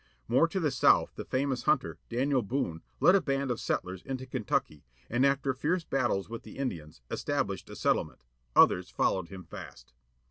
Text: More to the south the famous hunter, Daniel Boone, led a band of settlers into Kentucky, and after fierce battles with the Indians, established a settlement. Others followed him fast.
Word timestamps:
More 0.27 0.47
to 0.47 0.59
the 0.59 0.71
south 0.71 1.13
the 1.13 1.23
famous 1.23 1.65
hunter, 1.65 1.99
Daniel 2.09 2.41
Boone, 2.41 2.81
led 2.99 3.13
a 3.13 3.21
band 3.21 3.51
of 3.51 3.59
settlers 3.59 4.01
into 4.01 4.25
Kentucky, 4.25 4.83
and 5.11 5.23
after 5.23 5.53
fierce 5.53 5.83
battles 5.83 6.27
with 6.27 6.41
the 6.41 6.57
Indians, 6.57 7.01
established 7.11 7.69
a 7.69 7.75
settlement. 7.75 8.23
Others 8.55 8.89
followed 8.89 9.27
him 9.27 9.43
fast. 9.43 9.93